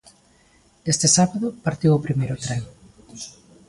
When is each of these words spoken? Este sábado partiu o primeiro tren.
Este 0.91 1.07
sábado 1.15 1.47
partiu 1.65 1.91
o 1.93 2.03
primeiro 2.05 2.35
tren. 2.45 2.61